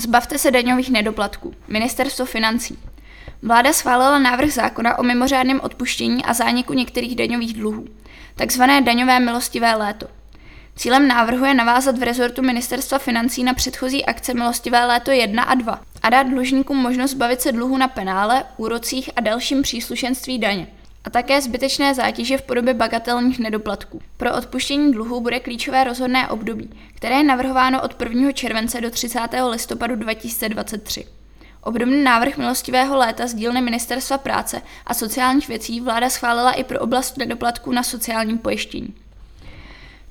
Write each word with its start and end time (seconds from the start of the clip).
Zbavte 0.00 0.38
se 0.38 0.50
daňových 0.50 0.90
nedoplatků. 0.90 1.54
Ministerstvo 1.68 2.24
financí. 2.26 2.78
Vláda 3.42 3.72
schválila 3.72 4.18
návrh 4.18 4.52
zákona 4.52 4.98
o 4.98 5.02
mimořádném 5.02 5.60
odpuštění 5.60 6.24
a 6.24 6.34
zániku 6.34 6.72
některých 6.72 7.16
daňových 7.16 7.54
dluhů, 7.54 7.84
takzvané 8.36 8.80
daňové 8.80 9.20
milostivé 9.20 9.74
léto. 9.74 10.06
Cílem 10.76 11.08
návrhu 11.08 11.44
je 11.44 11.54
navázat 11.54 11.98
v 11.98 12.02
rezortu 12.02 12.42
Ministerstva 12.42 12.98
financí 12.98 13.44
na 13.44 13.54
předchozí 13.54 14.04
akce 14.04 14.34
Milostivé 14.34 14.84
léto 14.84 15.10
1 15.10 15.42
a 15.42 15.54
2 15.54 15.80
a 16.02 16.10
dát 16.10 16.22
dlužníkům 16.22 16.76
možnost 16.76 17.14
bavit 17.14 17.40
se 17.40 17.52
dluhu 17.52 17.76
na 17.76 17.88
penále, 17.88 18.44
úrocích 18.56 19.10
a 19.16 19.20
dalším 19.20 19.62
příslušenství 19.62 20.38
daně 20.38 20.66
a 21.04 21.10
také 21.10 21.40
zbytečné 21.40 21.94
zátěže 21.94 22.38
v 22.38 22.42
podobě 22.42 22.74
bagatelních 22.74 23.38
nedoplatků. 23.38 24.02
Pro 24.16 24.36
odpuštění 24.36 24.92
dluhu 24.92 25.20
bude 25.20 25.40
klíčové 25.40 25.84
rozhodné 25.84 26.28
období, 26.28 26.70
které 26.94 27.14
je 27.16 27.24
navrhováno 27.24 27.82
od 27.82 28.02
1. 28.02 28.32
července 28.32 28.80
do 28.80 28.90
30. 28.90 29.18
listopadu 29.50 29.96
2023. 29.96 31.06
Obdobný 31.62 32.04
návrh 32.04 32.36
milostivého 32.36 32.96
léta 32.96 33.26
z 33.26 33.34
dílny 33.34 33.60
Ministerstva 33.60 34.18
práce 34.18 34.62
a 34.86 34.94
sociálních 34.94 35.48
věcí 35.48 35.80
vláda 35.80 36.10
schválila 36.10 36.52
i 36.52 36.64
pro 36.64 36.80
oblast 36.80 37.16
nedoplatků 37.16 37.72
na 37.72 37.82
sociálním 37.82 38.38
pojištění. 38.38 38.94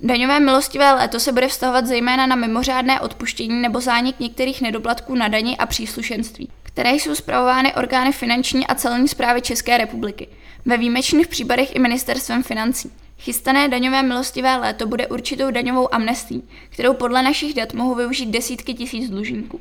Daňové 0.01 0.39
milostivé 0.39 0.93
léto 0.93 1.19
se 1.19 1.31
bude 1.31 1.47
vztahovat 1.47 1.85
zejména 1.85 2.27
na 2.27 2.35
mimořádné 2.35 2.99
odpuštění 2.99 3.61
nebo 3.61 3.81
zánik 3.81 4.19
některých 4.19 4.61
nedoplatků 4.61 5.15
na 5.15 5.27
dani 5.27 5.57
a 5.57 5.65
příslušenství, 5.65 6.49
které 6.79 6.93
jsou 6.93 7.15
zpravovány 7.15 7.73
orgány 7.73 8.11
finanční 8.11 8.67
a 8.67 8.75
celní 8.75 9.07
zprávy 9.07 9.41
České 9.41 9.77
republiky, 9.77 10.27
ve 10.65 10.77
výjimečných 10.77 11.27
případech 11.27 11.75
i 11.75 11.79
ministerstvem 11.79 12.43
financí. 12.43 12.91
Chystané 13.17 13.67
daňové 13.67 14.03
milostivé 14.03 14.57
léto 14.57 14.87
bude 14.87 15.07
určitou 15.07 15.51
daňovou 15.51 15.93
amnestí, 15.93 16.49
kterou 16.69 16.93
podle 16.93 17.21
našich 17.21 17.53
dat 17.53 17.73
mohou 17.73 17.95
využít 17.95 18.25
desítky 18.25 18.73
tisíc 18.73 19.09
dlužníků. 19.09 19.59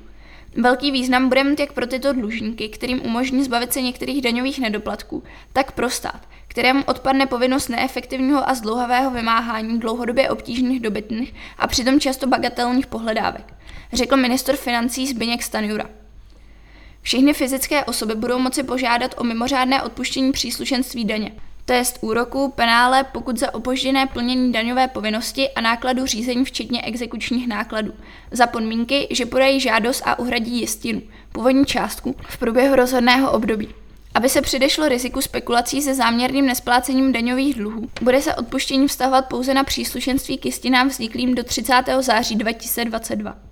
Velký 0.56 0.90
význam 0.90 1.28
bude 1.28 1.44
mít 1.44 1.60
jak 1.60 1.72
pro 1.72 1.86
tyto 1.86 2.12
dlužníky, 2.12 2.68
kterým 2.68 3.06
umožní 3.06 3.44
zbavit 3.44 3.72
se 3.72 3.82
některých 3.82 4.22
daňových 4.22 4.58
nedoplatků, 4.58 5.22
tak 5.52 5.72
pro 5.72 5.90
stát, 5.90 6.28
kterému 6.48 6.82
odpadne 6.84 7.26
povinnost 7.26 7.68
neefektivního 7.68 8.48
a 8.48 8.54
zdlouhavého 8.54 9.10
vymáhání 9.10 9.78
dlouhodobě 9.78 10.30
obtížných 10.30 10.80
dobytných 10.80 11.34
a 11.58 11.66
přitom 11.66 12.00
často 12.00 12.26
bagatelních 12.26 12.86
pohledávek, 12.86 13.54
řekl 13.92 14.16
minister 14.16 14.56
financí 14.56 15.06
Zbyněk 15.06 15.42
Stanjura. 15.42 15.84
Všechny 17.08 17.32
fyzické 17.32 17.84
osoby 17.84 18.14
budou 18.14 18.38
moci 18.38 18.62
požádat 18.62 19.14
o 19.18 19.24
mimořádné 19.24 19.82
odpuštění 19.82 20.32
příslušenství 20.32 21.04
daně, 21.04 21.32
to 21.64 21.72
jest 21.72 21.98
úroku, 22.00 22.52
penále, 22.56 23.04
pokud 23.04 23.38
za 23.38 23.54
opožděné 23.54 24.06
plnění 24.06 24.52
daňové 24.52 24.88
povinnosti 24.88 25.50
a 25.50 25.60
nákladu 25.60 26.06
řízení 26.06 26.44
včetně 26.44 26.82
exekučních 26.82 27.48
nákladů, 27.48 27.92
za 28.30 28.46
podmínky, 28.46 29.08
že 29.10 29.26
podají 29.26 29.60
žádost 29.60 30.02
a 30.04 30.18
uhradí 30.18 30.60
jistinu, 30.60 31.02
původní 31.32 31.66
částku, 31.66 32.16
v 32.28 32.38
průběhu 32.38 32.76
rozhodného 32.76 33.32
období. 33.32 33.68
Aby 34.14 34.28
se 34.28 34.42
předešlo 34.42 34.88
riziku 34.88 35.20
spekulací 35.20 35.82
se 35.82 35.94
záměrným 35.94 36.46
nesplácením 36.46 37.12
daňových 37.12 37.54
dluhů, 37.54 37.90
bude 38.02 38.22
se 38.22 38.34
odpuštění 38.34 38.88
vztahovat 38.88 39.28
pouze 39.28 39.54
na 39.54 39.64
příslušenství 39.64 40.38
k 40.38 40.46
jistinám 40.46 40.88
vzniklým 40.88 41.34
do 41.34 41.44
30. 41.44 41.74
září 42.00 42.36
2022. 42.36 43.47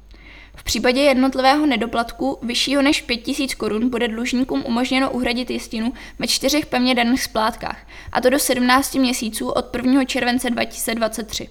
V 0.57 0.65
případě 0.65 1.01
jednotlivého 1.01 1.67
nedoplatku 1.67 2.39
vyššího 2.43 2.83
než 2.83 3.03
5000 3.03 3.55
korun 3.55 3.91
bude 3.91 4.09
dlužníkům 4.09 4.63
umožněno 4.67 5.11
uhradit 5.11 5.51
jistinu 5.51 5.93
ve 6.19 6.27
čtyřech 6.27 6.67
pevně 6.67 6.95
daných 6.95 7.23
splátkách, 7.23 7.87
a 8.13 8.21
to 8.21 8.31
do 8.31 8.39
17 8.39 8.95
měsíců 8.95 9.48
od 9.48 9.77
1. 9.77 10.05
července 10.05 10.51
2023. 10.51 11.48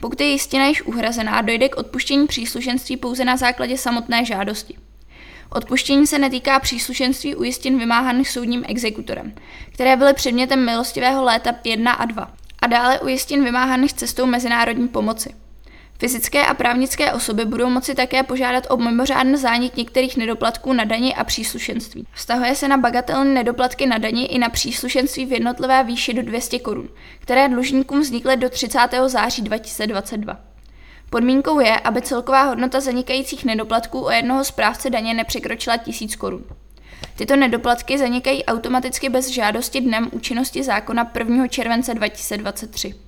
Pokud 0.00 0.20
je 0.20 0.26
jistina 0.26 0.66
již 0.66 0.82
uhrazená, 0.82 1.42
dojde 1.42 1.68
k 1.68 1.76
odpuštění 1.76 2.26
příslušenství 2.26 2.96
pouze 2.96 3.24
na 3.24 3.36
základě 3.36 3.78
samotné 3.78 4.24
žádosti. 4.24 4.76
Odpuštění 5.50 6.06
se 6.06 6.18
netýká 6.18 6.60
příslušenství 6.60 7.34
ujistin 7.34 7.78
vymáhaných 7.78 8.30
soudním 8.30 8.64
exekutorem, 8.68 9.34
které 9.72 9.96
byly 9.96 10.14
předmětem 10.14 10.64
milostivého 10.64 11.24
léta 11.24 11.54
1 11.64 11.92
a 11.92 12.04
2, 12.04 12.32
a 12.62 12.66
dále 12.66 13.00
ujistin 13.00 13.44
vymáhaných 13.44 13.92
cestou 13.92 14.26
mezinárodní 14.26 14.88
pomoci. 14.88 15.45
Fyzické 15.98 16.46
a 16.46 16.54
právnické 16.54 17.12
osoby 17.12 17.44
budou 17.44 17.70
moci 17.70 17.94
také 17.94 18.22
požádat 18.22 18.66
o 18.70 18.76
mimořádný 18.76 19.36
zánik 19.36 19.76
některých 19.76 20.16
nedoplatků 20.16 20.72
na 20.72 20.84
dani 20.84 21.14
a 21.14 21.24
příslušenství. 21.24 22.06
Vztahuje 22.12 22.54
se 22.54 22.68
na 22.68 22.76
bagatelní 22.76 23.34
nedoplatky 23.34 23.86
na 23.86 23.98
dani 23.98 24.24
i 24.24 24.38
na 24.38 24.48
příslušenství 24.48 25.26
v 25.26 25.32
jednotlivé 25.32 25.84
výši 25.84 26.14
do 26.14 26.22
200 26.22 26.58
korun, 26.58 26.88
které 27.18 27.48
dlužníkům 27.48 28.00
vznikly 28.00 28.36
do 28.36 28.50
30. 28.50 28.78
září 29.06 29.42
2022. 29.42 30.40
Podmínkou 31.10 31.60
je, 31.60 31.80
aby 31.80 32.02
celková 32.02 32.42
hodnota 32.42 32.80
zanikajících 32.80 33.44
nedoplatků 33.44 34.04
o 34.04 34.10
jednoho 34.10 34.44
správce 34.44 34.90
daně 34.90 35.14
nepřekročila 35.14 35.76
1000 35.76 36.16
korun. 36.16 36.44
Tyto 37.16 37.36
nedoplatky 37.36 37.98
zanikají 37.98 38.44
automaticky 38.44 39.08
bez 39.08 39.28
žádosti 39.28 39.80
dnem 39.80 40.08
účinnosti 40.12 40.62
zákona 40.62 41.12
1. 41.18 41.48
července 41.48 41.94
2023. 41.94 43.05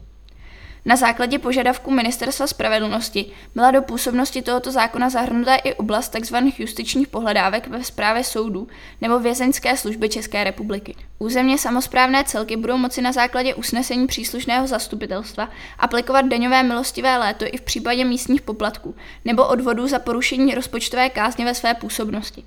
Na 0.85 0.97
základě 0.97 1.39
požadavků 1.39 1.91
Ministerstva 1.91 2.47
spravedlnosti 2.47 3.27
byla 3.55 3.71
do 3.71 3.83
působnosti 3.83 4.43
tohoto 4.43 4.73
zákona 4.73 5.11
zahrnuta 5.11 5.55
i 5.55 5.75
oblast 5.75 6.17
tzv. 6.21 6.37
justičních 6.59 7.09
pohledávek 7.09 7.69
ve 7.69 7.85
správě 7.85 8.25
soudů 8.25 8.69
nebo 9.01 9.19
vězeňské 9.19 9.77
služby 9.77 10.09
České 10.09 10.45
republiky. 10.45 10.95
Územně 11.19 11.59
samozprávné 11.59 12.25
celky 12.25 12.57
budou 12.57 12.77
moci 12.77 13.03
na 13.03 13.13
základě 13.13 13.55
usnesení 13.55 14.07
příslušného 14.07 14.67
zastupitelstva 14.67 15.49
aplikovat 15.79 16.23
daňové 16.23 16.63
milostivé 16.63 17.19
léto 17.19 17.45
i 17.49 17.57
v 17.57 17.63
případě 17.63 18.05
místních 18.05 18.43
poplatků 18.43 18.95
nebo 19.25 19.49
odvodů 19.49 19.89
za 19.89 19.99
porušení 19.99 20.55
rozpočtové 20.55 21.11
kázně 21.11 21.45
ve 21.45 21.55
své 21.55 21.75
působnosti. 21.75 22.45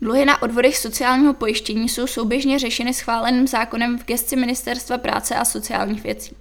Dluhy 0.00 0.24
na 0.24 0.42
odvodech 0.42 0.76
sociálního 0.76 1.34
pojištění 1.34 1.88
jsou 1.88 2.06
souběžně 2.06 2.58
řešeny 2.58 2.94
schváleným 2.94 3.46
zákonem 3.46 3.98
v 3.98 4.04
gesci 4.04 4.36
Ministerstva 4.36 4.98
práce 4.98 5.34
a 5.34 5.44
sociálních 5.44 6.02
věcí. 6.02 6.36